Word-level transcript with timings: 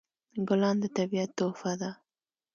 ګلان 0.47 0.75
د 0.81 0.85
طبیعت 0.97 1.31
تحفه 1.37 1.73
ده. 1.81 1.91